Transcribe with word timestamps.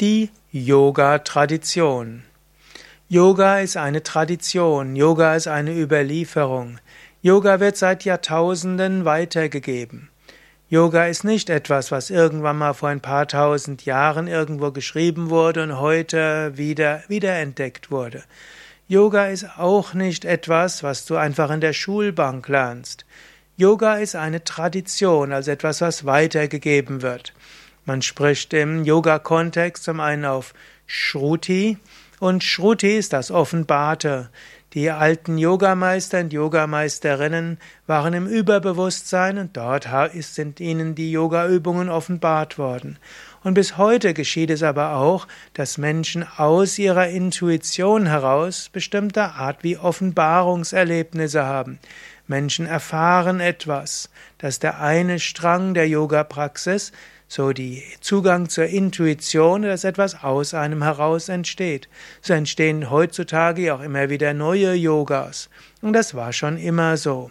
Die 0.00 0.30
Yoga-Tradition. 0.50 2.22
Yoga 3.10 3.58
ist 3.58 3.76
eine 3.76 4.02
Tradition, 4.02 4.96
Yoga 4.96 5.34
ist 5.34 5.46
eine 5.46 5.78
Überlieferung. 5.78 6.78
Yoga 7.20 7.60
wird 7.60 7.76
seit 7.76 8.06
Jahrtausenden 8.06 9.04
weitergegeben. 9.04 10.08
Yoga 10.70 11.04
ist 11.04 11.24
nicht 11.24 11.50
etwas, 11.50 11.92
was 11.92 12.08
irgendwann 12.08 12.56
mal 12.56 12.72
vor 12.72 12.88
ein 12.88 13.02
paar 13.02 13.28
tausend 13.28 13.84
Jahren 13.84 14.26
irgendwo 14.26 14.70
geschrieben 14.70 15.28
wurde 15.28 15.64
und 15.64 15.78
heute 15.78 16.56
wieder 16.56 17.02
wiederentdeckt 17.08 17.90
wurde. 17.90 18.24
Yoga 18.88 19.26
ist 19.26 19.58
auch 19.58 19.92
nicht 19.92 20.24
etwas, 20.24 20.82
was 20.82 21.04
du 21.04 21.16
einfach 21.16 21.50
in 21.50 21.60
der 21.60 21.74
Schulbank 21.74 22.48
lernst. 22.48 23.04
Yoga 23.58 23.96
ist 23.96 24.16
eine 24.16 24.44
Tradition, 24.44 25.34
also 25.34 25.50
etwas, 25.50 25.82
was 25.82 26.06
weitergegeben 26.06 27.02
wird. 27.02 27.34
Man 27.90 28.02
spricht 28.02 28.54
im 28.54 28.84
Yoga-Kontext 28.84 29.82
zum 29.82 29.98
einen 29.98 30.24
auf 30.24 30.54
Shruti 30.86 31.76
und 32.20 32.44
Shruti 32.44 32.96
ist 32.96 33.12
das 33.12 33.32
Offenbarte. 33.32 34.30
Die 34.74 34.92
alten 34.92 35.38
Yogameister 35.38 36.20
und 36.20 36.32
Yogameisterinnen 36.32 37.58
waren 37.88 38.14
im 38.14 38.28
Überbewusstsein 38.28 39.38
und 39.38 39.56
dort 39.56 39.88
sind 40.20 40.60
ihnen 40.60 40.94
die 40.94 41.10
Yogaübungen 41.10 41.88
offenbart 41.88 42.58
worden. 42.58 42.96
Und 43.42 43.54
bis 43.54 43.76
heute 43.76 44.14
geschieht 44.14 44.50
es 44.50 44.62
aber 44.62 44.94
auch, 44.94 45.26
dass 45.54 45.76
Menschen 45.76 46.24
aus 46.36 46.78
ihrer 46.78 47.08
Intuition 47.08 48.06
heraus 48.06 48.68
bestimmte 48.72 49.32
Art 49.32 49.64
wie 49.64 49.76
Offenbarungserlebnisse 49.76 51.44
haben. 51.44 51.80
Menschen 52.30 52.64
erfahren 52.64 53.40
etwas, 53.40 54.08
dass 54.38 54.58
der 54.58 54.80
eine 54.80 55.18
Strang 55.20 55.74
der 55.74 55.88
Yoga-Praxis 55.88 56.92
so 57.28 57.52
die 57.52 57.82
Zugang 58.00 58.48
zur 58.48 58.66
Intuition, 58.66 59.62
dass 59.62 59.84
etwas 59.84 60.24
aus 60.24 60.54
einem 60.54 60.82
heraus 60.82 61.28
entsteht. 61.28 61.88
So 62.22 62.32
entstehen 62.32 62.90
heutzutage 62.90 63.74
auch 63.74 63.80
immer 63.80 64.10
wieder 64.10 64.32
neue 64.32 64.74
Yogas. 64.74 65.50
Und 65.82 65.92
das 65.92 66.14
war 66.14 66.32
schon 66.32 66.56
immer 66.56 66.96
so. 66.96 67.30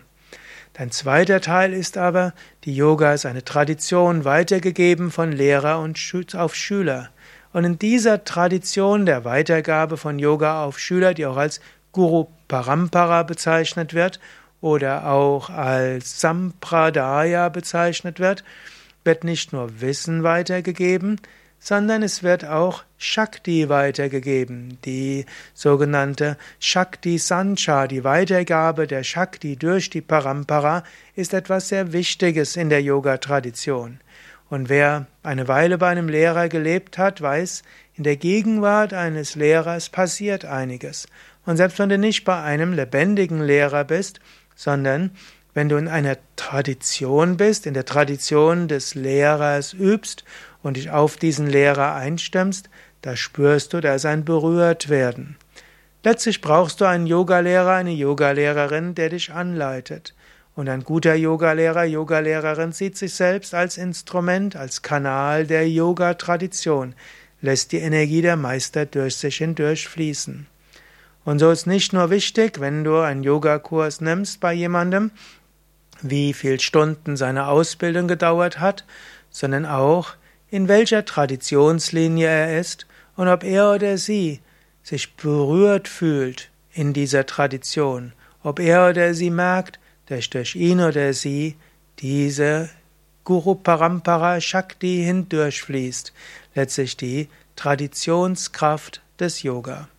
Ein 0.78 0.92
zweiter 0.92 1.42
Teil 1.42 1.74
ist 1.74 1.98
aber, 1.98 2.34
die 2.64 2.74
Yoga 2.74 3.14
ist 3.14 3.26
eine 3.26 3.44
Tradition 3.44 4.24
weitergegeben 4.24 5.12
von 5.12 5.34
Lehrer 5.34 5.80
und 5.80 6.00
auf 6.36 6.56
Schüler. 6.56 7.10
Und 7.52 7.66
in 7.66 7.78
dieser 7.78 8.24
Tradition 8.24 9.06
der 9.06 9.26
Weitergabe 9.26 9.98
von 9.98 10.20
Yoga 10.20 10.64
auf 10.64 10.80
Schüler, 10.80 11.14
die 11.14 11.26
auch 11.26 11.36
als 11.36 11.60
Guru 11.92 12.28
Parampara 12.48 13.24
bezeichnet 13.24 13.94
wird 13.94 14.22
oder 14.62 15.08
auch 15.08 15.50
als 15.50 16.20
Sampradaya 16.20 17.50
bezeichnet 17.50 18.20
wird, 18.20 18.44
wird 19.04 19.24
nicht 19.24 19.54
nur 19.54 19.82
Wissen 19.82 20.24
weitergegeben, 20.24 21.20
sondern 21.60 22.04
es 22.04 22.24
wird 22.24 22.46
auch 22.46 22.84
Shakti 22.98 23.70
weitergegeben, 23.70 24.78
die 24.86 25.26
sogenannte 25.54 26.38
Shakti 26.60 27.18
Sancha, 27.18 27.88
die 27.88 28.04
Weitergabe 28.04 28.88
der 28.88 29.04
Shakti 29.04 29.58
durch 29.58 29.90
die 29.90 30.02
Parampara, 30.02 30.84
ist 31.16 31.34
etwas 31.34 31.70
sehr 31.70 31.92
Wichtiges 31.94 32.56
in 32.56 32.70
der 32.70 32.82
Yoga-Tradition. 32.82 34.00
Und 34.50 34.70
wer 34.70 35.06
eine 35.22 35.48
Weile 35.48 35.78
bei 35.78 35.90
einem 35.90 36.10
Lehrer 36.10 36.50
gelebt 36.50 36.98
hat, 36.98 37.22
weiß, 37.22 37.64
in 37.96 38.04
der 38.04 38.16
Gegenwart 38.16 38.94
eines 38.94 39.36
Lehrers 39.36 39.90
passiert 39.90 40.46
einiges. 40.46 41.08
Und 41.46 41.58
selbst 41.58 41.78
wenn 41.80 41.90
du 41.90 41.98
nicht 41.98 42.24
bei 42.24 42.42
einem 42.42 42.74
lebendigen 42.74 43.42
Lehrer 43.42 43.84
bist, 43.84 44.20
sondern 44.60 45.12
wenn 45.54 45.70
du 45.70 45.78
in 45.78 45.88
einer 45.88 46.18
Tradition 46.36 47.38
bist, 47.38 47.66
in 47.66 47.74
der 47.74 47.86
Tradition 47.86 48.68
des 48.68 48.94
Lehrers 48.94 49.72
übst 49.74 50.26
und 50.62 50.76
dich 50.76 50.92
auf 50.92 51.16
diesen 51.16 51.48
Lehrer 51.48 51.96
einstimmst, 51.96 52.70
da 53.02 53.16
spürst 53.16 53.72
du, 53.72 53.80
da 53.80 53.96
ist 53.96 54.06
ein 54.06 54.26
Berührtwerden. 54.26 55.38
Letztlich 56.04 56.42
brauchst 56.42 56.82
du 56.82 56.86
einen 56.86 57.08
Yogalehrer, 57.08 57.72
eine 57.72 57.94
Yogalehrerin, 57.94 58.96
der 58.96 59.08
dich 59.08 59.32
anleitet. 59.32 60.14
Und 60.56 60.68
ein 60.68 60.84
guter 60.84 61.16
Yogalehrer, 61.16 61.86
Yogalehrerin 61.86 62.74
sieht 62.74 62.98
sich 62.98 63.14
selbst 63.14 63.54
als 63.54 63.78
Instrument, 63.78 64.58
als 64.58 64.82
Kanal 64.82 65.48
der 65.48 65.70
Yoga-Tradition, 65.70 66.96
lässt 67.40 67.72
die 67.72 67.78
Energie 67.78 68.22
der 68.22 68.36
Meister 68.36 68.86
durch 68.86 69.16
sich 69.16 69.38
hindurch 69.38 69.88
fließen. 69.88 70.48
Und 71.30 71.38
so 71.38 71.52
ist 71.52 71.68
nicht 71.68 71.94
nur 71.94 72.10
wichtig, 72.10 72.60
wenn 72.60 72.84
du 72.84 72.98
einen 72.98 73.22
Yogakurs 73.22 74.02
nimmst 74.02 74.40
bei 74.40 74.52
jemandem, 74.52 75.12
wie 76.02 76.34
viel 76.34 76.60
Stunden 76.60 77.18
seine 77.18 77.50
Ausbildung 77.50 78.08
gedauert 78.08 78.60
hat, 78.60 78.84
sondern 79.30 79.68
auch, 79.68 80.16
in 80.50 80.68
welcher 80.68 81.06
Traditionslinie 81.06 82.28
er 82.28 82.60
ist 82.60 82.88
und 83.16 83.28
ob 83.28 83.44
er 83.44 83.72
oder 83.76 84.00
sie 84.00 84.40
sich 84.82 85.18
berührt 85.18 85.88
fühlt 85.88 86.50
in 86.74 86.94
dieser 86.94 87.28
Tradition, 87.28 88.14
ob 88.42 88.60
er 88.60 88.90
oder 88.90 89.14
sie 89.14 89.30
merkt, 89.30 89.80
dass 90.08 90.32
durch 90.32 90.56
ihn 90.56 90.80
oder 90.82 91.14
sie 91.14 91.58
diese 92.00 92.72
Guru 93.24 93.54
Parampara 93.54 94.42
Shakti 94.42 95.04
hindurchfließt, 95.06 96.12
letztlich 96.56 96.98
die 96.98 97.30
Traditionskraft 97.56 99.04
des 99.20 99.44
Yoga. 99.44 99.90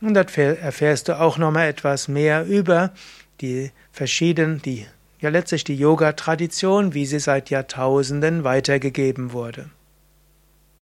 und 0.00 0.14
dort 0.14 0.36
erfährst 0.36 1.06
du 1.06 1.20
auch 1.20 1.38
nochmal 1.38 1.68
etwas 1.68 2.08
mehr 2.08 2.44
über 2.46 2.90
die 3.40 3.70
verschiedenen, 3.92 4.60
die 4.60 4.88
ja 5.20 5.30
letztlich 5.30 5.64
die 5.64 5.76
Yoga-Tradition, 5.76 6.94
wie 6.94 7.06
sie 7.06 7.20
seit 7.20 7.50
Jahrtausenden 7.50 8.44
weitergegeben 8.44 9.32
wurde. 9.32 9.70